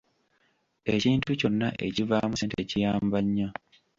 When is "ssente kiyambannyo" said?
2.35-3.49